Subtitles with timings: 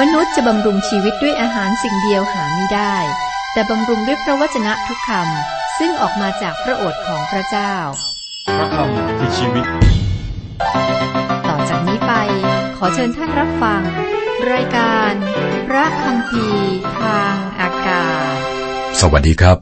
[0.00, 2.96] มนุษย์จะบำรุงชีวิตด้วยอาหารสิ่งเดียวหาไม่ได้
[3.52, 7.74] แต่บำรุงด้วยพระวจนะทุกคำซึ่งออกมาจากพระโอษฐ์ของพระเจ้า
[8.58, 9.66] พระคำคือชีวิต
[11.48, 12.12] ต่อจากนี้ไป
[12.76, 13.82] ขอเชิญท่านรับฟัง
[14.52, 15.12] รายการ
[15.68, 16.46] พระคำพี
[17.00, 18.36] ทางอากาศ
[19.00, 19.58] สวัสดีครับ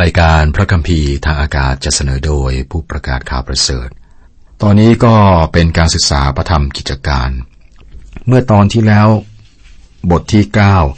[0.00, 3.88] รายการพระคัมภีร์ทางอากาศจะเสนอโดยผู้ประกาศข่าวประเสริฐ
[4.62, 5.14] ตอนนี้ก็
[5.52, 7.30] เป็นการศึกษาพระธรรมกิจการ
[8.26, 9.08] เมื่อตอนที่แล้ว
[10.10, 10.44] บทที่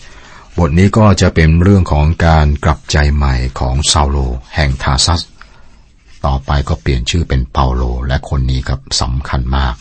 [0.03, 4.17] 9 บทนี้ก็จะเป็นเรื่องของการกลับใจใหม่ของซาโล
[4.55, 5.21] แห่งทาซัส
[6.27, 9.75] ต่อไปก็เปลี่ยนชื่อเป็นเปาโล และคนนี้ครับสำคัญมาก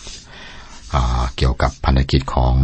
[1.21, 2.55] าเกี่ยวกับพันธกิจของ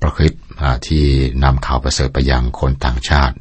[0.00, 1.04] พระคริสต์อ่าที่
[1.44, 3.36] นำข่าวประเสริฐไปยังคนต่างชาติ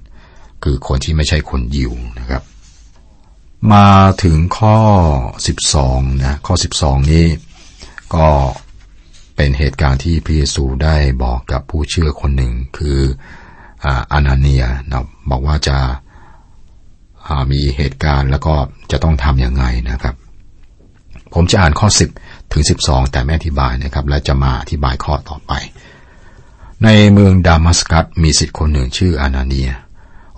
[0.63, 2.43] คือคนที่ไม่ใช่คนยิวนะครับ
[3.73, 3.89] มา
[4.23, 4.77] ถึงข้อ
[5.47, 7.25] 12นะข้อ 12 นี้
[8.15, 8.27] ก็
[9.35, 12.99] เป็นเหตุการณ์ที่พระเยซูได้บอกกับผู้เชื่อคนหนึ่งคือ
[13.85, 18.53] อาอานาเนียนะบอกว่าจะามีเหตุการณ์แล้วก็
[18.91, 20.15] จะต้องทำอยังไงนะครับ
[21.33, 21.87] ผมจะอ่านข้อ
[22.21, 25.51] 10 ถึง 12 แต่ไม่อธิบายนะครับ และจะมาอธิบายข้อต่อไป
[26.83, 29.69] ในเมืองดามัสกัสมีสิทธิ์คนหนึ่งชื่ออานาเนีย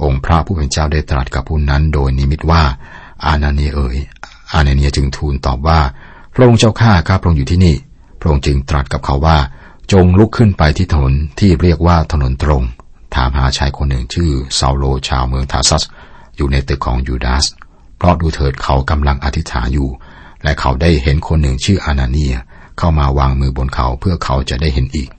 [0.03, 2.63] องค์พระผู้เป็นเจ้าได้ตรัสกับผู้นั้นโดยนิมิตว่า
[3.25, 3.97] อานาเนียเอ๋ย
[4.53, 5.79] อานาเนียจึงทูลตอบว่า
[6.33, 7.75] พระองค์เจ้าข้าข้าพระองค์อยู่ที่นี่
[8.23, 9.37] ระองค์จึงตรัสกับเขาว่า
[9.91, 12.63] จงลุกขึ้นไปที่ถนนที่เรียกว่าถนนตรง
[13.15, 15.83] ถามหาชายคนหนึ่งชื่อซาโลชาวเมืองทาซัส
[16.35, 17.45] อยู่ในตึกของยูดาส
[17.97, 19.89] เพราะดูเถิดเขากำลังอธิษฐานอยู่
[20.43, 22.35] และเขาได้เห็นคนหนึ่งชื่ออานาเนีย
[22.77, 25.09] เข้ามาวางมือบนเขาเพื่อเขาจะได้เห็นอีก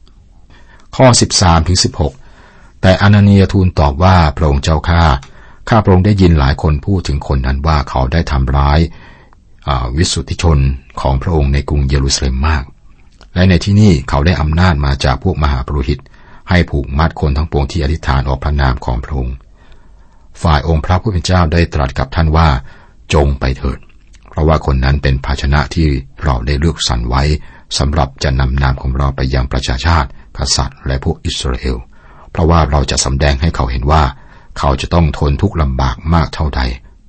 [0.97, 1.79] ข้อ 13ถึง
[2.31, 5.03] 16 แต่อานาเนียทูลตอบว่าพระองค์เจ้าข้า
[5.69, 8.81] ข้าพระองค์ได้ยินหลายคนพูดถึงคนนั้นว่าเขาได้ทำร้าย
[9.69, 10.59] อวิสุทธิชน
[11.01, 12.65] ของพระองค์ในกรุงเยรูซาเล็มมาก
[13.35, 15.99] และในที่นี่เขาได้อำนาจมาจากพวกมหาปรุหิต
[16.51, 19.37] ให้ผูกมัดคนทั้งปวงที่อธิษฐานออกพระนามของพระองค์
[20.43, 22.49] ฝ่ายองค์พระผู้เป็นเจ้าได้ตรัสกับท่านว่า
[23.15, 23.79] จงไปเถิด
[24.29, 25.89] เพราะว่าคนนั้นเป็นภาชนะที่
[26.25, 27.23] เราได้เลือกสรรไว้
[27.79, 31.77] สำหรับจะนำนามของเราไปยังประชาชาติ กษัตริย์ และพวกอิสราเอล
[32.31, 34.03] เพราะว่าเราจะสำแดงให้เขาเห็นว่า
[34.59, 36.61] เขาจะต้องทนทุกข์ลำบากมากเท่าใด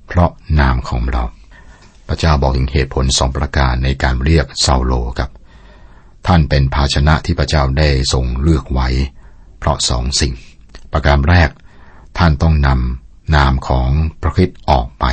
[0.06, 0.30] เพราะ
[0.60, 1.24] นามของเรา
[2.08, 5.30] พระเจ้าบอกถึงเหตุผลสองประการในการเรียกซาโลครับ
[6.26, 8.88] ท่านเป็นภาชนะที่พระเจ้าได้ทรงเลือกไว้
[9.58, 10.34] เพราะสองสิ่ง
[10.92, 11.50] ประการแรก
[12.18, 13.90] ท่านต้องนำนามของ
[14.22, 15.04] พระคริสต์ออกไป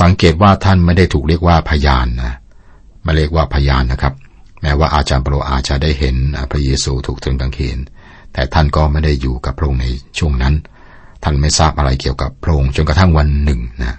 [0.00, 2.34] สังเกตว่าท่านไม่ได้ถูกเรียกว่าพยานนะ
[3.02, 4.14] ไม่เรียกว่าพยานนะครับ
[4.60, 6.16] แม้ว่าอาจารย์เปโลอาจจะได้เห็น
[6.50, 7.78] พระเยซูถูกตรึงกางเขน
[8.32, 9.86] แต่ท่านก็ไม่ได้อยู่กับพระองค์ใน
[10.18, 10.54] ช่วงนั้น
[11.22, 13.96] ท่านไม่ทราบอะไรเกี่ยวกับพระองค์จนกระทั่งวันหนึ่งนะ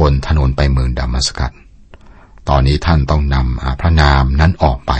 [0.00, 1.52] บนถนนไปเมืองดามัสกัส
[2.48, 4.92] ตอนนี้ท่านต้องนำพระนามนั้นออกไป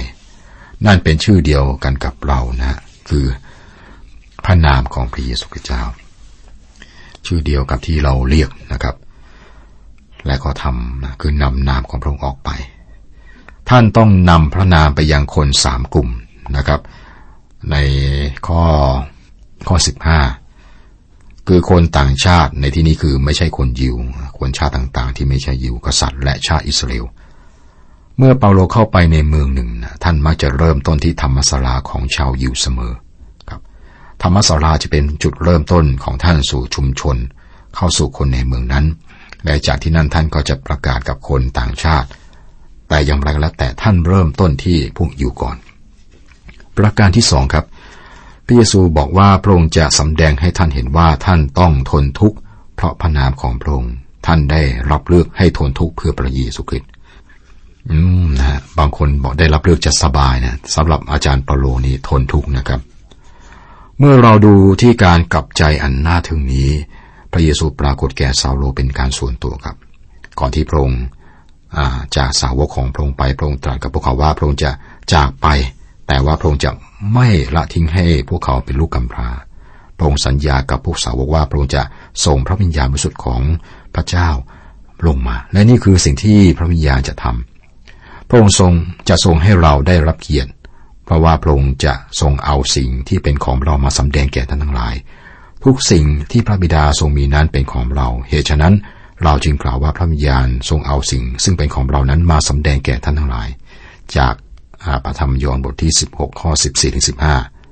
[0.87, 3.25] นั่นเป็นชื่อเดียวกันกับเรานะ คือ
[4.45, 5.83] พระนามของพระเยซูคริสต์เจ้า
[7.27, 8.97] ชื่อเดียวกับที่เราเรียกนะครับ
[10.27, 12.51] และก็ทำนะคือนำนามของพระองค์ออกไป
[13.69, 16.09] ท่านต้องนำพระนามไปยังคนสามกลุ่ม
[16.57, 16.81] นะครับ
[17.71, 17.77] ใน
[18.47, 18.63] ข้อ
[19.69, 20.21] ข้อสิบห้า
[21.49, 23.97] คือคนต่างชาติในที่นี้คือไม่ใช่คนยิว
[24.39, 27.05] คนชาติต่างๆ ที่ไม่ใช่ยิวกษัตริย์และชาติอิสราเอล
[28.19, 32.93] เมื่อเปาโลเข้าไปในเมืองหนึ่งนะท่านมักจะเริ่มต้นที่ธรรมศาลาของชาวยิวเสมอ
[33.49, 33.61] ครับ
[34.23, 37.17] ธรรมศาลาจะเป็นจุดเริ่มต้นของท่านสู่ชุมชน
[37.75, 38.85] เข้าสู่คนในเมืองนั้น
[39.45, 42.09] และจากที่นั่นท่านก็จะประกาศกับคนต่างชาติ
[42.89, 45.57] แต่อย่างไรก็แล้วแต่ท่านเริ่มต้นที่พวกยิวก่อน
[46.77, 47.65] ประการที่สองครับ
[48.47, 52.39] พระเยซูบอกว่าพระองค์จะสำแดงให้ท่านเห็นว่าท่านต้องทนทุกข์
[52.75, 53.95] เพราะพระนามของพระองค์
[54.27, 56.91] ท่านได้รับเลือกให้ทนทุกข์เพื่อพระเยซูคริสต์
[57.91, 62.81] อืมนะบางคนบอกได้รับเลือกจะสบายนะสำหรับอาจารย์เปาโลนี่ทนทุกข์นะครับ
[63.99, 66.71] เมื่อเราดูที่การกลับใจอันน่าทึ่งนี้
[67.33, 69.77] พระเยซูปรากฏแก่ซาโลเป็นการส่วนตัวครับ
[70.41, 71.03] ก่อนที่พระองค์
[72.17, 74.71] จากสาวกของพระองค์ไปพระองค์ตรัสกับพวกเขาว่าพระองค์จะ
[75.13, 75.47] จากไป
[76.07, 76.71] แต่ว่าพระองค์จะ
[77.15, 79.29] ไม่ละทิ้งให้พวกเขาเป็นลูกกำพร้า
[79.97, 81.83] พระองค์สัญญากับพวกสาวกว่าพระองค์จะ
[82.25, 83.43] ส่งพระวิญญาณบริสุทธิ์ของ
[83.95, 84.29] พระเจ้า
[85.07, 87.54] ลงมา และนี่คือสิ่งที่พระวิญญาณจะทำ
[88.29, 88.73] พระองค์ทรง
[89.09, 90.51] จะทรงให้เราได้รับเกียรติ
[91.05, 94.95] เพราะว่าพระองค์จะทรงเอาสิ่งที่เป็นของเรามาสำแดงแก่ท่านทั้งหลาย
[95.65, 98.75] ทุกสิ่งที่พระบิดาทรงมีนั้นเป็นของเรา เหตุฉะนั้น
[99.23, 103.49] เราจึงกล่าวว่าพระวิญญาณทรงเอาสิ่ง ซึ่งเป็นของเรานั้นมาสำแดงแก่ท่านทั้งหลาย
[104.17, 104.35] จาก
[104.85, 107.07] อาปฐมยอห์นบทที่ 16 ข้อ 14ถึง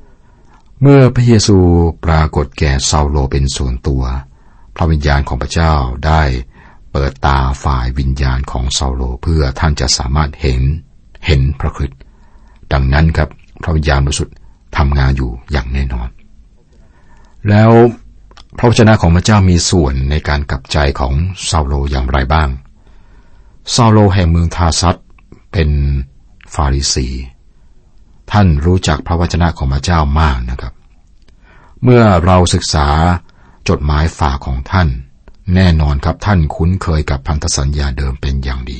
[0.07, 1.57] 15 เมื่อพระเยซู
[2.05, 4.03] ปรากฏแก่ซาโลเป็นส่วนตัว
[4.77, 5.73] พระวิญญาณของพระเจ้า
[6.07, 6.23] ได้
[6.93, 10.63] เปิดตาฝ่ายวิญญาณของซาโลเพื่อท่านจะสามารถเห็น
[11.27, 12.01] เห็นพระคริสต์
[12.73, 13.29] ดังนั้นครับ
[13.63, 14.37] พระวิญญาณบริสุทธิ์
[14.77, 16.09] ทำงานอยู่อย่างแน่นอน
[17.49, 17.73] แล้ว
[18.59, 21.15] พระวจนะของพระเจ้ามีส่วนในการกลับใจของ
[21.49, 22.49] ซาโลอย่างไรบ้าง
[23.75, 24.97] ซาโลแห่งเมืองทาร์ซัส
[25.53, 25.71] เป็น
[26.55, 27.09] ฟาริสี
[28.33, 30.75] ท่านรู้จักพระวจนะของพระเจ้ามากนะครับ
[31.83, 32.89] เมื่อเราศึกษา
[33.69, 34.89] จดหมายฝากของท่าน
[35.55, 38.79] แน่นอนครับท่านคุ้นเคยกับพันธสัญญาเดิมเป็นอย่างดี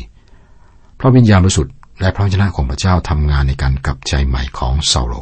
[0.97, 5.13] เพราะวิญญาณบริสุทธิ์และพระวจนะของพระเจ้าทำงานในการกลับใจใหม่ของซาโล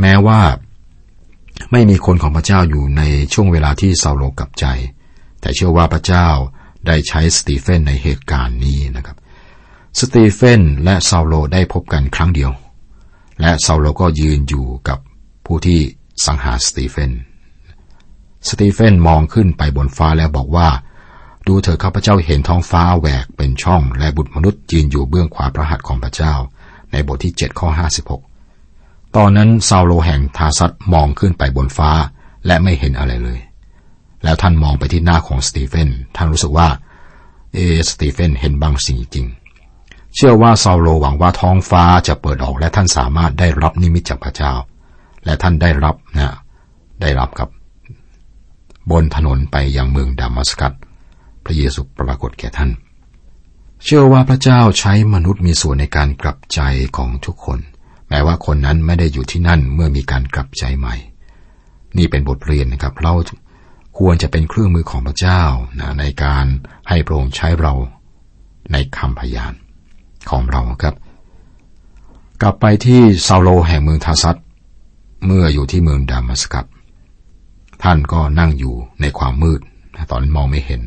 [0.00, 0.40] แม้ว่า
[1.72, 3.02] ไม่มีคนของพระเจ้าอยู่ใน
[3.32, 4.66] ช่วงเวลาที่ซาโลกลับใจ
[5.40, 6.28] แต่เชื่อว่าพระเจ้า
[6.86, 9.16] ได้ใช้สตีเฟนในเหตุการณ์นี้นะครับ
[10.00, 12.50] สตีเฟนและซาโลได้พบกันครั้งเดียว
[13.40, 14.98] และซาโลก็ยืนอยู่กับ
[15.46, 15.80] ผู้ที่
[16.26, 17.10] สังหารสตีเฟน
[18.48, 20.68] สตีเฟนมองขึ้นไปบนฟ้าแล้วบอกว่า
[21.46, 26.34] ดูเถอะข้าพเจ้าเห็นท้องฟ้าแหวกเป็นช่อง และบุตรมนุษย์ยืนอยู่เบื้องขวาพระหัตถ์ของพระเจ้า
[26.92, 27.68] ในบทที่7ข้อ
[28.40, 31.90] 56 ตอนนั้นซาโลแห่งทาร์ซัสมองขึ้นไปบนฟ้า
[32.46, 33.40] และไม่เห็นอะไรเลย
[34.24, 36.68] แล้วท่านมองไปที่หน้าของสตีเฟนท่านรู้สึกว่า
[37.52, 37.58] เอ
[37.88, 39.26] สตีเฟนเห็นบางสิ่งจริง
[40.14, 44.52] เชื่อว่าซาโลหวังว่าท้องฟ้าจะเปิดออกและท่านสามารถได้รับนิมิตจากพระเจ้า
[45.24, 46.34] และท่านได้รับนะ
[47.02, 47.48] ได้รับกับ
[48.90, 50.72] บนถนนไปยังเมืองดามัสกัส
[51.44, 52.70] พระเยซูปรากฏแก่ท่าน
[53.84, 56.60] เชื่อว่าพระเจ้าใช้มนุษย์มีส่วนในการกลับใจ
[56.96, 57.58] ของทุกคน
[58.08, 60.94] แม้ว่าคนนั้นไม่ได้อยู่ที่นั่นเมื่อมีการกลับใจใหม่
[61.96, 63.14] นี่เป็นบทเรียนนะครับเรา
[63.98, 65.42] ควรจะเป็นเครื่องมือของพระเจ้า
[65.80, 66.46] นะในการ
[66.88, 67.72] ให้พระองค์ใช้เรา
[68.72, 69.52] ในคำพยาน
[70.30, 70.94] ของเราครับ
[72.42, 74.36] กลับไปที่ซาโลแห่งเมืองทาซัต
[75.26, 76.66] เมื่ออยู่ที่เมืองดามัสกัส
[77.82, 79.60] ท่านก็นั่งอยู่ในความมืด
[80.10, 80.82] ตอนมองไม่เห็น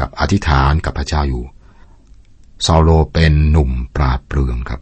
[0.00, 1.44] กับอธิษฐานกับพระเจ้าอยู่
[2.66, 4.80] ซาโลเป็นหนุ่มปราดเปรื่องครับ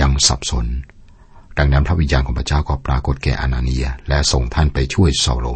[0.00, 0.66] ยังสับสน
[1.58, 5.46] ดังนั้นพระวิญญาณของพระเจ้าก็ปรากฏแก่อนาเนีย และส่งท่านไปช่วยซาโล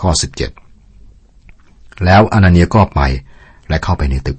[0.00, 0.10] ข้อ
[0.88, 3.00] 17 แล้วอานาเนียก็ไป
[3.68, 4.38] และเข้าไปในตึก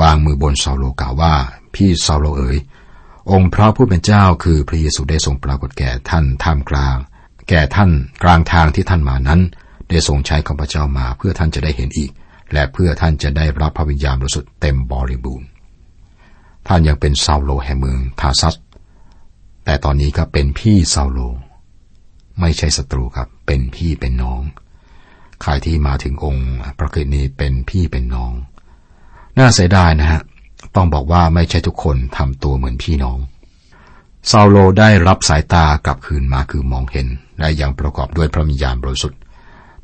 [0.00, 1.34] วางมือบนซาโลกล่าวว่า
[1.74, 2.58] พี่ซาโลเอ๋ย
[3.30, 6.96] องค์พระผู้เป็นเจ้าคือพระเยซูได้ทรงปรากฏแก่ท่านท่ามกลาง
[7.48, 7.90] แก่ท่าน
[8.22, 9.40] กลางทางที่ท่านมานั้น
[9.88, 12.10] ได้ทรงใช้ข้าพเจ้ามาเพื่อท่านจะได้เห็นอีก
[12.52, 15.48] และเพื่อท่านจะได้รับพระวิญญาณบริสุทธิ์เต็มบริบูรณ์
[16.68, 18.54] ท่านยังเป็นซาโลแห่งเมืองทาร์ซัส
[19.64, 21.18] แต่ตอนนี้ก็เป็นพี่ซาโล
[22.40, 24.42] ไม่ใช่ศัตรูครับ เป็นพี่เป็นน้อง
[25.42, 28.32] ใครที่มาถึงองค์พระกินีเป็นพี่เป็นน้อง
[29.38, 30.22] น่าเสียดายนะฮะ
[30.74, 33.18] ต้องบอกว่าไม่ใช่ทุกคนทำตัวเหมือนพี่น้อง
[34.30, 37.06] ซาโลได้รับสายตากลับคืนมาคือมองเห็น
[37.38, 39.18] และยังประกอบด้วยพระวิญญาณบริสุทธิ์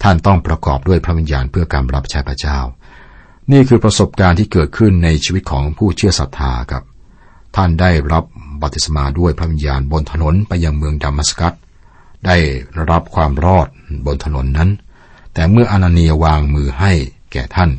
[0.02, 2.58] ท่านต้องประกอบด้วยพระวิญญาณเพื่อการรับใช้พระเจ้า
[3.52, 6.84] นี่คือประสบการณ์ที่เกิดขึ้นในชีวิตของผู้เชื่อศรัทธาครับ
[7.56, 8.24] ท่านได้รับ
[8.62, 11.54] บัติศมาด้วยพระวิญญาณบนถนนไปยังเมืองดามัสกัส
[12.26, 12.36] ได้
[12.90, 13.68] รับความรอด
[14.06, 14.70] บนถนนนั้น
[15.34, 16.92] แต่เมื่ออนาเนียวางมือให้
[17.32, 17.70] แก่ท่าน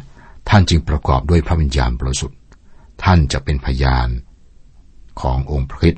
[0.49, 2.37] ท่านจึงประกอบด้วยพระวิญญาณบริสุทธิ์
[3.03, 4.07] ท่านจะเป็นพยาน
[5.21, 5.95] ขององค์พระคิด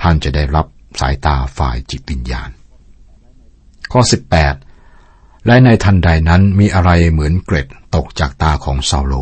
[0.00, 0.66] ท่านจะได้รับ
[1.00, 2.50] สายตาฝ่ายจิตวิญญาณ
[3.92, 4.00] ข้อ
[4.74, 9.14] 18 และในทันใดนั้นมีอะไรเหมือนเกร็ดตกจากตาของซาโล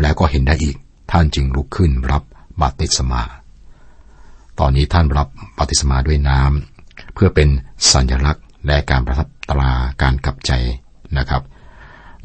[0.00, 0.76] แล้วก็เห็นได้อีก
[1.10, 2.22] ท่านจึงลุกขึ้นรับ
[2.60, 3.22] บัติศมา
[4.58, 7.48] ตอนนี้ท่านรับบัติศมาด้วยน้ำเพื่อเป็น
[7.92, 9.70] สัญลักษณ์และการประทับตรา
[10.02, 10.52] การกลับใจ
[11.18, 11.42] นะครับ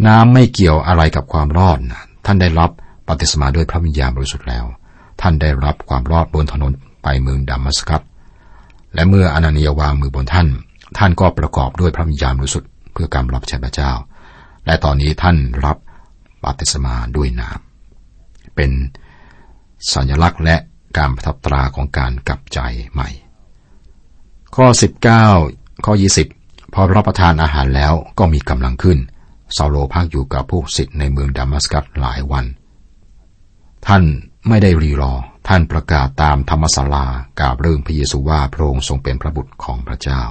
[0.05, 1.79] น้ำไม่เกี่ยวอะไรกับความรอด
[2.25, 2.71] ท่านได้รับ
[3.07, 4.65] บัติศมาด้วยพระวิญญาณบริสุทธิ์แล้ว
[5.21, 6.73] ท่านได้รับความรอดบนถนน
[7.03, 8.01] ไปเมืองดามัสกัส
[8.93, 10.47] และเมื่ออนานียวางมือบนท่าน
[10.97, 13.91] ท่านก็ประกอบด้วยพระวิญญาณบริสุทธิ์เพื่อการรับใช้พระเจ้า
[14.65, 15.77] และตอนนี้ท่านรับ
[16.43, 18.71] บัติศมาด้วยน้ำเป็น
[19.93, 20.55] สัญลักษณ์และ
[20.97, 22.59] การประทับตราของการกลับใจ
[22.91, 23.09] ใหม่
[24.55, 24.67] ข้อ
[25.25, 25.93] 19 ข้อ
[26.33, 28.99] 20 พอรับประทานอาหารแล้วก็มีกำลังขึ้น
[29.57, 32.45] ซาโลพักอยู่กับพวกศิษย์ในเมืองดามัสกัสหลายวัน
[33.87, 34.03] ท่าน
[34.47, 35.13] ไม่ได้รีรอ
[35.47, 37.05] ท่านประกาศตามธรรมศาลา
[37.39, 40.21] กล่าวเรื่องพระเยซูว่าพระองค์ทรงเป็นพระบุตรของพระเจ้า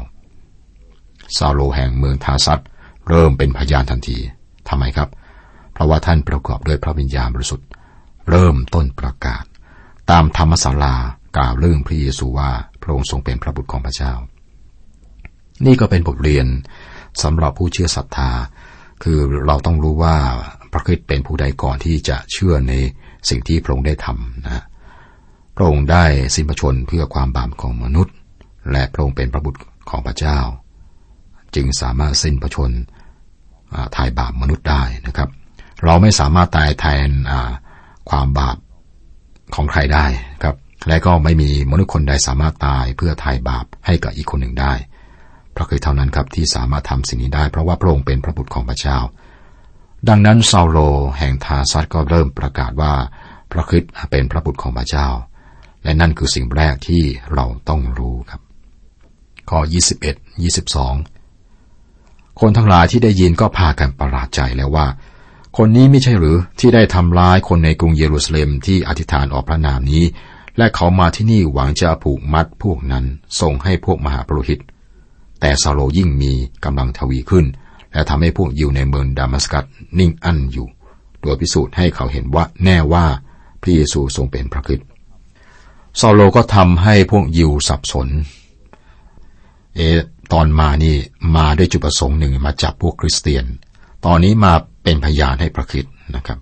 [1.37, 2.61] ซาโลแห่งเมืองทาซัต
[3.09, 4.19] เริ่มเป็นพยานทันที
[4.69, 5.09] ทำไมครับ
[5.73, 7.69] เพราะว่าท่านประกอบด้วยพระวิญญาณบริสุทธิ์
[8.31, 9.45] เริ่มต้นประกาศ
[10.11, 10.95] ตามธรรมศาลา
[11.37, 12.51] กล่าวเรื่องพระเยซูว่า
[12.83, 14.13] พระองค์ทรงเป็นพระบุตรของพระเจ้า
[15.67, 16.47] นี่ก็เป็นบทเรียน
[17.23, 18.31] สำหรับผู้เชื่อศรัทธา
[19.03, 20.17] คือเราต้องรู้ว่า
[20.73, 22.75] พระคิดเป็นผู้ใดก่อนที่จะเชื่อใน
[23.29, 24.65] สิ่งที่พระองค์ได้ทำนะ
[25.57, 26.05] พระองค์ได้
[26.35, 28.15] สิ้นพระชนเพื่อความบาปของมนุษย์
[28.73, 30.39] และพระองค์เป็นพระบุตรของพระเจ้า
[31.55, 32.71] จึงสามารถสิ้นประชน
[33.97, 35.29] ทายบาปมนุษย์ได้นะครับ
[35.85, 37.09] เราไม่สามารถตายแทน
[38.11, 38.57] ความบาป
[39.55, 40.07] ของใครได้
[40.43, 40.57] ครับ
[40.89, 44.73] และก็ไม่มีมนุษย์คนใดสามารถตายเพื่อไถ่บาปให้กับอีกคนหนึ่งได้
[45.57, 48.99] พระคริสต์เท่านั้นครับที่สามารถทำสิ่งนี้ได้เพราะว่าพระองค์เป็นพระบุตรของพระเจ้า
[50.09, 50.79] ดังนั้นซาโล
[51.19, 52.93] แห่งทาซัดก็เริ่มประกาศว่า
[53.53, 55.09] พระคริสต์เป็นพระบุตรของพระเจ้า
[55.85, 57.03] และนั่นคือสิ่งแรกที่
[57.35, 58.41] เราต้องรู้ครับ
[59.51, 59.59] ข้อ
[60.01, 60.43] 21
[61.23, 64.87] 22 คนทั้งหลายที่ได้ยินก็พากันประหลาดใจแล้วว่า
[65.57, 70.05] คนนี้ไม่ใช่หรือที่ได้ทำร้ายคนในกรุงเยรูซาเล็มที่อธิษฐานออกพระนามนี้
[70.59, 73.05] และเขามาที่นี่หวังจะผูกมัดพวกนั้น
[73.41, 74.61] ส่งให้พวกมหาปรหิต
[75.41, 76.33] แต่ซาโลยิ่งมี
[76.65, 77.47] กำลังทวีขึ้น
[77.93, 79.65] และทำให้พวกยิวในเมืองดามัสกัส
[79.99, 80.69] นิ่งอั้นอยู่
[81.23, 83.07] โดยพิสูจน์ให้เขาเห็นว่าแน่ว่า
[83.63, 84.89] พระเยซูทรงเป็นพระคริสต์
[86.01, 88.09] ซาโลก็ทำให้พวกยิวสับสน
[89.77, 89.81] เอ
[90.33, 90.97] ตอนมานี่
[91.37, 93.45] มาด้วยจุดประสงค์หนึ่งมาจับพวกคริสเตียน
[94.05, 96.39] ตอนนี้มาเป็นพยานให้พระคริสต์นะครับ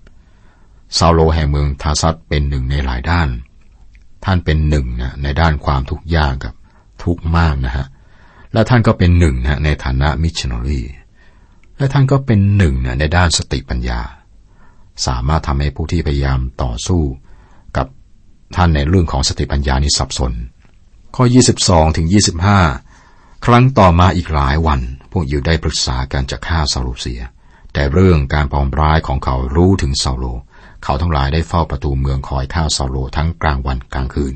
[0.97, 3.29] ซาโลแห่งเมืองทาร์ซัสเป็นหนึ่งในหลายด้าน
[4.25, 6.53] ท่านเป็นหนึ่งนะในด้านความทุกข์ยากกับ
[7.03, 7.87] ทุกข์มากนะฮะ
[8.53, 10.81] และท่านก็เป็นหนึ่งนะในฐานะมิชชันนารี
[11.77, 14.01] และท่านก็เป็นหนึ่งนะในด้านสติปัญญา
[15.05, 17.03] สามารถทำให้ผู้ที่พยายามต่อสู้
[18.55, 20.33] ท่านในเรื่องของสติปัญญานี้สับสน
[21.15, 21.23] ข้อ
[21.59, 22.07] 22ถึง
[22.71, 24.79] 25 ครั้งต่อมาอีกหลายวัน
[25.11, 27.21] พวกยิวได้ปรึกษาการจะฆ่าซาโลเสีย
[27.73, 30.25] แต่เรื่องการปองร้ายของเขารู้ถึงซาโล
[30.83, 34.33] เขาทั้งหลายได้เฝ้าประตูเมืองคอยฆ่าซาโลทั้งกลางวันกลางคืน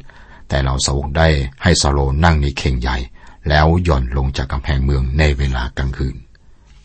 [0.50, 1.28] แต่เราสาวกได้
[1.64, 2.98] ให้ซาโลนั่งในเข่งใหญ่
[3.50, 6.16] แล้วหย่อนลงจากกำแพงเมืองในเวลากลางคืน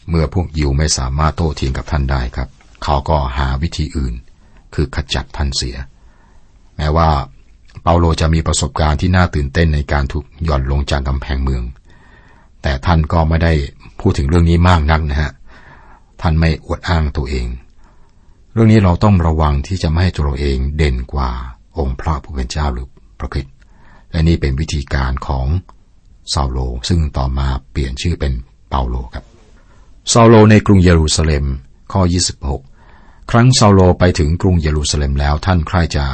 [0.09, 2.49] เมื่อพวกยิวไม่สามารถโต้เถียงกับท่านได้ครับ
[2.83, 4.15] เขาก็หาวิธีอื่น
[4.75, 5.77] คือขจัดท่านเสีย
[6.81, 7.11] แม้ว่า
[7.83, 11.63] เปาโลจะมีประสบการณ์ที่น่าตื่นเต้นในการถูกหย่อนลงจากกำแพงเมือง
[12.63, 13.53] แต่ท่านก็ไม่ได้
[14.01, 15.33] พูดถึงเรื่องนี้มากนักนะฮะ
[16.21, 17.47] ท่านไม่อวดอ้างตัวเอง
[18.53, 21.31] เรื่องนี้เราต้องระวังที่จะไม่ให้ตัวเราเองเด่นกว่า
[21.79, 23.55] องค์พระผู้เป็นเจ้าหรือพระคริสต์
[24.11, 25.47] และนี่เป็นวิธีการของ
[26.33, 26.59] ซาโล
[26.89, 28.33] ซึ่งต่อมาเปลี่ยนชื่อเป็น
[28.69, 29.25] เปาโลครับ
[30.13, 31.45] ซาโลในกรุงเยรูซาเล็ม
[31.93, 32.03] ข้อ
[32.67, 36.05] 26 ครั้งซาโลไปถึงกรุงเยรูซาเล็มแล้วท่านใคร่จะ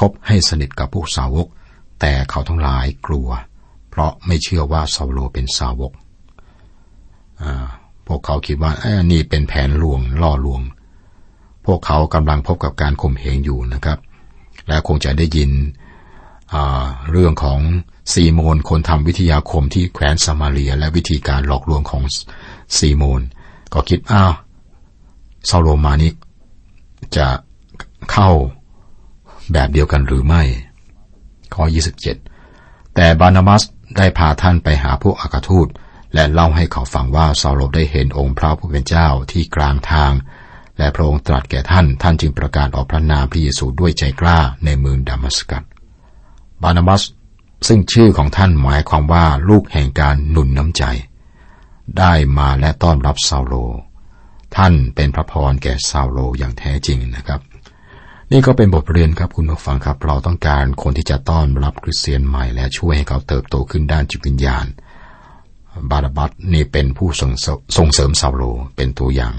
[0.00, 1.46] คบให้สนิทกับพวกสาวก
[2.00, 3.28] แต่เขาทั้งหลายกลัว
[3.90, 5.92] เพราะไม่เชื่อว่าซาโลเป็นสาวก
[8.06, 10.62] พวกเขาคิดว่าอ้นี่เป็นแผนลวงล่อลวง
[11.66, 13.98] พวกเขากำลังพบกับการข่มเหงอยู่นะครับ
[14.68, 15.50] และคงจะได้ยิน
[17.10, 17.60] เรื่องของ
[18.12, 22.02] ซีโมนคนทำวิทยาคมที่แคว้นซามาเรีย และวิธีการหลอกลวงของ
[22.76, 23.22] ซีโมน
[23.72, 24.32] ก็คิดอ้าว
[25.48, 26.12] ซาโลมานี้
[27.16, 27.26] จะ
[28.12, 28.30] เข้า
[29.52, 30.42] แบบเดียวกันหรือไม่
[31.54, 31.64] ข้อ
[32.30, 33.62] 27 แต่บานามัส
[33.96, 35.68] ได้พาท่านไปหาพวกอากาทูต
[36.14, 40.12] และเล่าให้เขาฟังว่าซาโลได้เห็นองค์พระผู้เป็นเจ้าที่กลางทาง
[40.78, 45.62] และพระองค์ตรัสแก่ท่าน ท่านจึงประกาศออกพระนามพระเยซูด้วยใจกล้าในเมืองดามัสกัส
[46.62, 47.02] บานามัส
[47.68, 50.84] ซึ่งชื่อของท่านหมายความว่าลูกแห่งการหนุนน้ำใจ
[51.98, 53.54] ได้มาและต้อนรับซาโล
[54.56, 57.40] ท่านเป็นพระพรแก่ซาโลอย่างแท้จริงนะครับ
[58.32, 64.66] นี่ก็เป็นบทเรียนครับคุณผู้ฟังครับ เราต้องการคนที่จะต้อนรับคริสเตียนใหม่และช่วยให้เขาเติบโตขึ้นด้านจิตวิญญาณ
[65.90, 68.42] บาราบัตนี่เป็นผู้ส่งเสริมซาโล
[68.76, 69.34] เป็นตัวอย่าง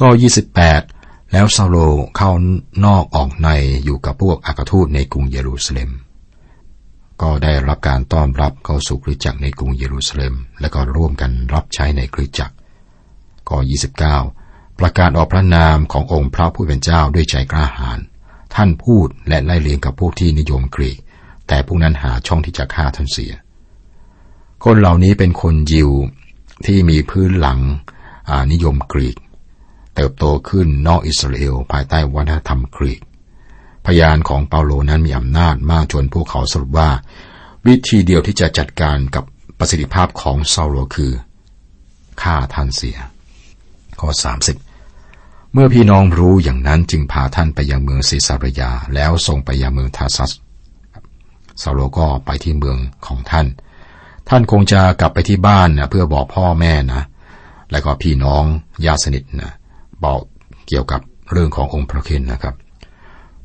[0.00, 0.08] ก็
[0.70, 1.76] 28 แล้วซาโล
[2.16, 2.30] เข้า
[2.84, 3.48] นอกออกใน
[3.84, 5.90] อยู่กับพวกอากาทูตในกรุงเยรูซาเล็ม
[7.22, 12.54] ก็ได้รับการต้อนรับเข้าสู่คริสตจักรในกรุงเยรูซาเล็ม และก็ร่วมกันรับใช้ในคริสตจักร
[13.48, 13.56] ก็
[14.16, 14.35] 29
[14.78, 17.98] ประกาศออกพระนามขององค์พระผู้เป็นเจ้าด้วยใจกล้าหาญ
[18.54, 20.98] ท่านพูดและไล่เลียงกับพวกที่นิยมกรีก
[21.48, 23.32] แต่พวกนั้นหาช่องที่จะฆ่าท่านเสีย
[24.64, 25.90] คนเหล่านี้เป็นคนยิว
[26.66, 27.60] ที่มีพื้นหลัง
[28.52, 29.16] นิยมกรีก
[29.94, 33.00] เติบโตขึ้นนอกอิสราเอลภายใต้วัฒนธรรมกรีก
[33.86, 36.90] พยานของเปาโลนั้นมีอำนาจมากจนพวกเขาสรุปว่า
[37.66, 39.24] วิธีเดียวที่จะจัดการกับ
[39.58, 41.12] ประสิทธิภาพของซาโลคือ
[42.22, 42.98] ฆ่าท่านเสีย
[44.00, 44.65] ข้อ30
[45.52, 50.30] เมื่อพี่น้องรู้อย่างนั้นจึงพาท่านไปยังเมืองซิซารยา แล้วส่งไปยังเมืองทาซัส
[51.62, 53.46] ซาโลก็ไปที่เมืองของท่าน
[54.28, 57.02] ท่านคงจะกลับไปที่บ้านนะเพื่อบอกพ่อแม่นะ
[57.70, 58.44] แล้วก็พี่น้อง
[58.86, 59.52] ญาติสนิทนะ
[60.04, 60.20] บอก
[60.68, 61.00] เกี่ยวกับ
[61.32, 62.54] เรื่องขององค์พระคินนะครับ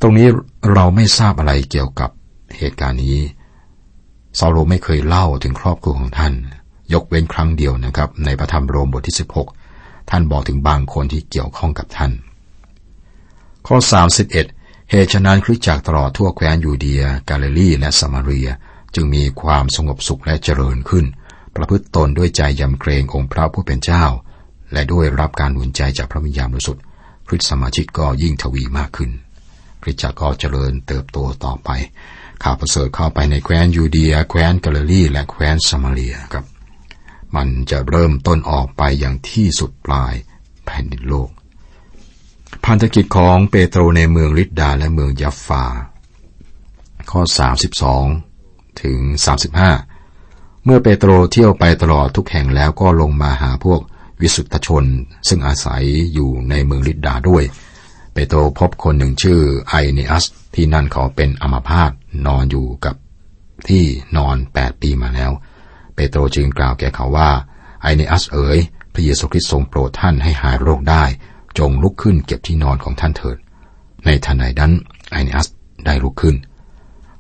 [0.02, 0.28] ตรงนี้
[0.74, 2.10] เราไม่ทราบอะไรเกี่ยวกับ
[2.58, 3.18] เหตุการณ์นี้
[4.40, 6.34] ซาโลไม่เคยเล่าถึงครอบครัวของท่าน
[6.94, 9.61] ยกเว้นครั้งเดียวนะครับ ในพระธรรมโรมบทที่ 16
[10.10, 12.12] ท่านบอกถึงบางคนที่เกี่ยวข้องกับท่าน
[13.68, 13.78] ข้อ
[14.34, 18.50] 31 เหตุฉะนั้นคริสตจักรตลอดทั่วแคว้นยูเดีย กาลิลีและสมาเรีย
[18.96, 21.06] จึงมีความสงบสุขและเจริญขึ้น
[21.56, 24.06] ประพฤติตนด้วยใจยำเกรงองค์พระผู้เป็นเจ้า
[24.74, 26.84] และด้วยรับการหนุนใจจากพระวิญญาณบริสุทธิ์
[27.28, 29.12] คริสตสมาชิกก็ยิ่งทวีมากขึ้น
[29.84, 31.70] คริสตจักรก็เจริญเติบโตต่อไป
[32.44, 36.46] ข่าวประเสริฐเข้าไปในแคว้นยูเดีย แคว้นกาลิลีและแคว้นสมาเลียครับ
[37.36, 40.14] มันจะเริ่มต้นออกไปอย่างที่สุดปลาย
[40.66, 41.30] แผ่นดินโลก
[42.66, 45.66] พันธกิจของเปโตรในเมืองลิดดาและเมืองยัฟา
[47.12, 47.22] ข้อ
[48.02, 49.00] 32 ถึง
[49.82, 53.82] 35 เมื่อเปโตรเที่ยวไปตลอดทุกแห่งแล้วก็ลงมาหาพวก
[54.22, 54.86] วิสุทธชน
[55.28, 55.84] ซึ่งอาศัย
[56.14, 57.44] อยู่ในเมืองลิดดาด้วย
[58.14, 61.92] เปโตรพบคนหนึ่งชื่อไอเนอัส ที่นั่นเขาเป็นอัมาพาต
[62.28, 62.96] นอนอยู่กับ
[63.68, 63.84] ที่
[64.18, 67.30] นอนแปดปีมาแล้วเโตรจึงกล่าวแก่เขาว่า
[67.82, 68.60] ไอเนอัสเอ๋ย
[68.94, 71.04] พระเยซูคริสต์ทรงโปรดท่านให้หายโรคได้
[71.60, 73.38] จงลุกขึ้นเก็บที่นอนของท่านเถิด
[74.06, 74.72] ในทันใดนั้น
[75.12, 75.48] ไอเนอัส
[75.86, 76.36] ได้ลุกขึ้น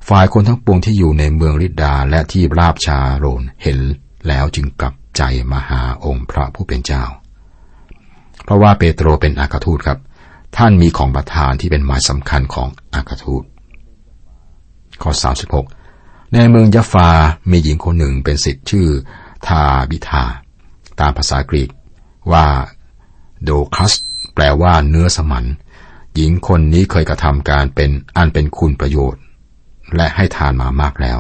[0.09, 3.79] ฝ่ายคนทั้งปวงที่อยู่ในเมืองลิดดาและที่ราบชาโรนเห็น
[4.27, 5.21] แล้วจึงกลับใจ
[5.51, 7.03] มาหาองค์พระผู้เป็นเจ้า
[8.43, 9.99] เพราะว่าเปโตรเป็นอากาทูตครับ
[10.57, 13.43] ท่านมีของประทานที่เป็นหมายสำคัญของอากาทูต
[15.01, 15.11] ข้อ
[15.49, 15.80] 36
[16.35, 17.09] ในเมืองยะฟา
[17.51, 18.87] มีหญิงคนหนึ่งเป็นสิทธิ์ชื่อ
[19.47, 20.23] ทาบิทา
[20.99, 21.69] ตามภาษากรีก
[22.31, 22.45] ว่า
[23.43, 23.93] โดคัส
[24.33, 25.45] แปลว่าเนื้อสมัน
[26.15, 29.21] หญิงคนนี้เคยกระทำการเป็นอันเป็นคุณประโยชน์
[29.95, 31.19] และให้ทานมามากแล้ว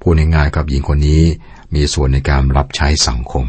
[0.00, 1.22] พูดง่ายๆกับหญิงคนนี้
[1.74, 3.46] มีส่วนในการรับใช้สังคม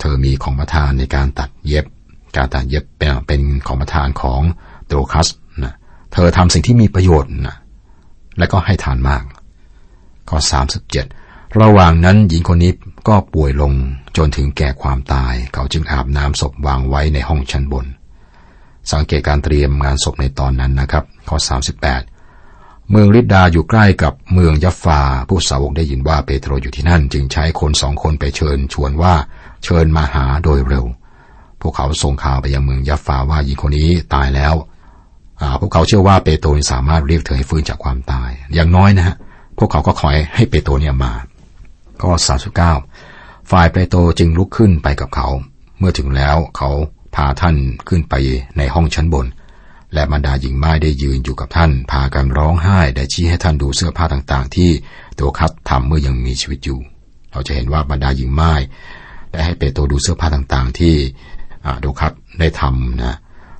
[0.00, 1.86] เธอมีของประทานในการตัดเย็บ
[2.36, 2.84] การตัดเย็บ
[3.26, 4.40] เป็นของประทานของ
[4.86, 5.28] โดคัส
[5.64, 5.74] นะ
[6.12, 7.56] เธอทำสิ่งที่มีประโยชน์นะ
[8.38, 9.24] และก็ให้ทานมาก
[10.28, 10.38] ข้อ
[10.98, 12.72] 37 ระหว่างนั้นหญิงคนนี้
[13.08, 13.72] ก็ป่วยลง
[14.16, 17.86] จนถึงแก่ความตาย เขาจึงอาบน้ำศพวางไว้ในห้องชั้นบน
[18.92, 21.36] สังเกตการเตรียมงานศพในตอนนั้นนะครับ ข้อ
[22.14, 29.14] 38 เมืองลิดดาอยู่ใกล้กับเมืองยัฟฟา ผู้สาวกได้ยินว่าเปโตรอยู่ที่นั่น จึงใช้คนสองคนไปเชิญชวนว่า
[29.64, 30.86] เชิญมาหาโดยเร็ว
[31.60, 34.54] พวกเขาส่งข่าวไปยังเมืองยัฟฟาว่าหญิงคนนี้ตายแล้ว
[35.60, 39.16] พวกเขาเชื่อว่าเปโตรสามารถเรียกเธอให้ฟื้นจากความตาย อย่างน้อยนะฮะ
[39.58, 41.12] พวกเขาก็คอยให้เปโตรเนี่ยมา
[42.00, 42.12] ข้อ
[42.80, 45.28] 39 ฝ่ายเปโตรจึงลุกขึ้นไปกับเขา
[45.78, 46.70] เมื่อถึงแล้วเขา
[47.14, 47.56] พาท่าน
[47.88, 48.14] ขึ้นไป
[48.58, 49.26] ในห้องชั้นบน
[49.94, 54.70] และบรรดาหญิงไม้ได้ยืนอยู่กับท่าน พากันร้องไห้ได้ชี้ให้ท่านดูเสื้อผ้าต่างๆ ที่
[55.18, 56.78] ตัวคัดทำเมื่อยังมีชีวิตอยู่
[57.32, 58.52] เราจะเห็นว่าบรรดาหญิงไม้
[59.32, 60.94] ได้ให้เปโตรดูเสื้อผ้าต่างๆ ที่
[61.80, 63.16] โดคัดได้ทำนะ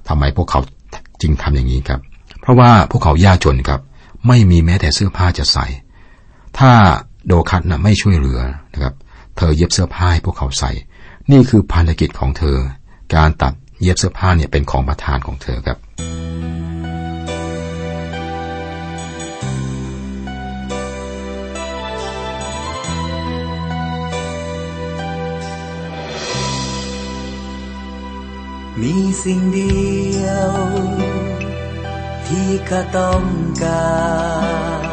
[0.09, 0.61] ทำไมพวกเขา
[1.23, 2.01] จึงทำอย่างนี้ครับ
[2.41, 3.81] เพราะว่าพวกเขายากจนครับ
[4.27, 5.67] ไม่มีแม้แต่เสื้อผ้าจะใส่
[6.59, 6.73] ถ้า
[7.27, 8.41] โดคัตนะไม่ช่วยเหลือ
[8.73, 8.95] นะครับ
[9.37, 10.71] เธอเย็บเสื้อผ้าให้พวกเขาใส่
[11.31, 12.57] นี่คือภารกิจของเธอ
[13.15, 15.79] การตัดเย็บเสื้อผ้าเนี่ยเป็นของประทานของเธอครับ
[28.81, 29.79] มีสิ่งเดี
[30.25, 30.53] ยว
[32.27, 33.25] ที่ข้าต้อง
[33.63, 33.89] กา
[34.87, 34.88] ร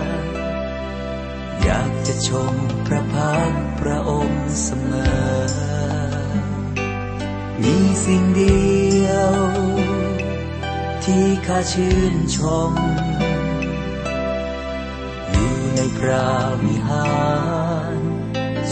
[2.27, 2.55] ชม
[2.87, 5.55] พระพักพระองค์เสมอ
[7.61, 8.65] มีสิ่งเดี
[9.07, 9.33] ยว
[11.03, 12.71] ที่ข้าชื่นชม
[15.29, 16.27] อยู่ในพระ
[16.63, 17.11] วิหา
[17.93, 17.97] ร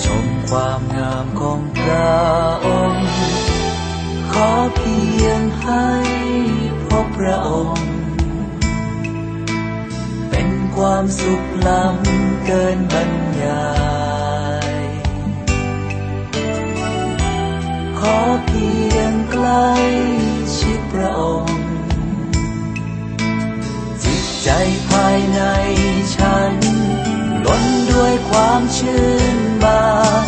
[0.04, 2.14] ชมความงามของพระ
[2.66, 3.08] องค์
[4.34, 5.88] ขอเพียงให้
[6.88, 7.92] พบพระองค์
[10.30, 13.72] เป็นความสุขล้ำเกินบรร ยา
[14.76, 14.80] ย
[18.00, 19.70] ขอเพียงใกล้
[20.58, 21.62] ชิดพระองค์
[24.04, 24.50] จิตใจ
[24.90, 25.42] ภายใน
[26.16, 26.54] ฉัน
[27.46, 29.86] ล้นด้วยความชื่นบา
[30.24, 30.26] น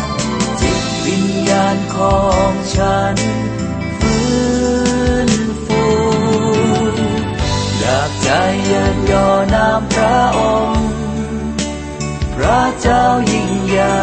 [0.60, 3.16] จิตวิญญาณของฉัน
[4.00, 4.24] ฟื้
[5.28, 5.30] น
[5.66, 5.84] ฟู
[7.78, 8.28] อยากใจ
[8.64, 10.75] เยินยอนามพระองค์
[12.88, 14.00] เจ้ายิ่งใหญ่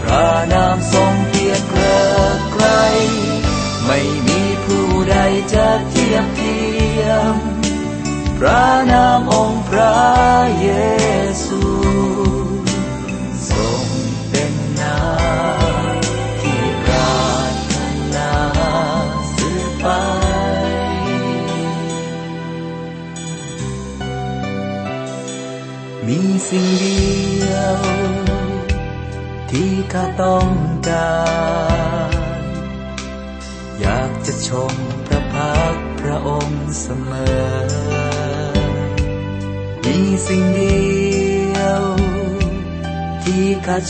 [0.00, 2.00] พระนามทรงเกียรติเกริ
[2.36, 2.66] กไกล
[3.86, 5.16] ไม่มีผู้ใด
[5.52, 6.60] จะเทียบเที
[7.02, 7.34] ยม
[8.38, 9.96] พระนามองค์พระ
[10.60, 10.68] เย
[11.37, 11.37] ซู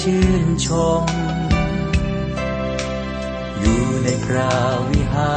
[0.03, 0.69] ชื่นช
[1.03, 1.05] ม
[3.59, 4.55] อยู่ในพระ
[4.91, 5.37] วิหา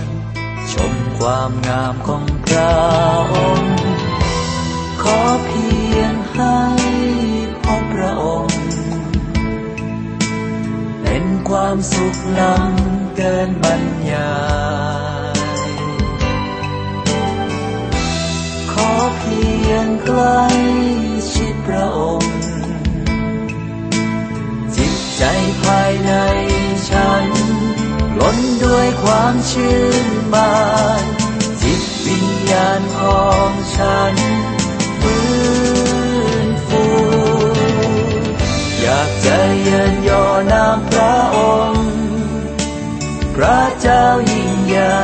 [0.00, 0.02] ร
[0.72, 2.74] ชมความงามของพระ
[3.32, 3.76] องค์
[5.02, 6.58] ขอเพียงให้
[7.64, 8.62] พบพระองค์
[11.02, 14.32] เป็นความสุขล้ำเกินบรรยา
[15.34, 15.70] ย
[18.72, 26.12] ขอเพียงใกล้ายใน
[26.88, 27.26] ฉัน
[28.18, 30.54] ล้นด้วยความชื่นบา
[31.02, 31.04] น
[31.62, 34.14] จิตวิญญาณของฉัน
[35.00, 35.22] ฟื้
[36.46, 36.84] นฟู
[38.80, 41.38] อยากจะเยินยอนามพระอ
[41.70, 41.88] งค์
[43.34, 45.02] พระเจ้ายิ่งใหญ่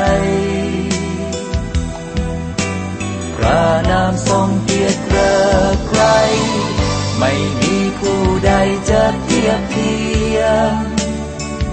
[3.37, 4.49] พระนามทรง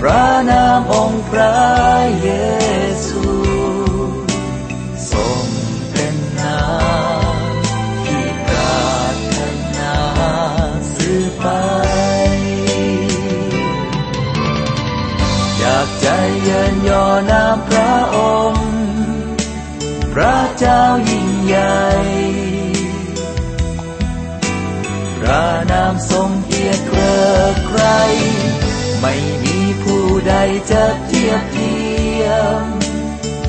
[0.05, 1.55] พระนามองค์พระ
[2.21, 2.29] เย
[3.07, 3.25] ซู
[5.11, 5.45] ทรง
[5.91, 6.61] เป็นนา
[7.33, 7.37] ม
[8.05, 9.37] ที่ปรารถ
[9.77, 9.95] นา
[10.93, 11.45] สื่อไป
[15.59, 16.07] อยากใจ
[16.43, 18.17] เยินยอนามพระอ
[18.51, 18.71] งค์
[20.13, 21.81] พระเจ้ายิ่งใหญ่
[25.19, 27.21] พระนามทรงเกียรติเกริ
[27.53, 27.81] กไร
[29.01, 29.30] ไม่
[30.69, 31.75] จะเทียบเที
[32.23, 32.25] ย
[32.61, 32.63] ม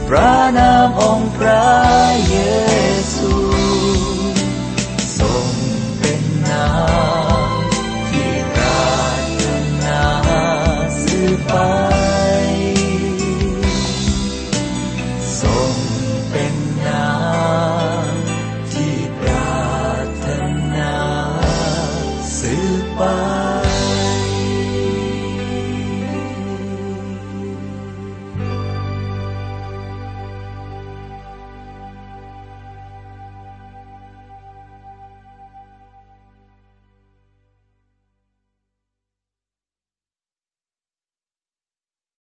[0.08, 1.91] พระนามองค์พระ